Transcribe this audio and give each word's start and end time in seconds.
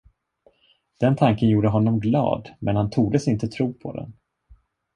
Den 1.01 1.15
tanken 1.17 1.49
gjorde 1.49 1.69
honom 1.69 1.99
glad, 1.99 2.49
men 2.59 2.75
han 2.75 2.89
tordes 2.91 3.27
inte 3.27 3.47
tro 3.47 3.73
på 3.73 3.93
den. 3.93 4.13